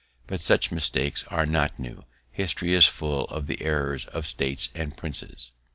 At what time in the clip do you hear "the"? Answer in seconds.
3.45-3.61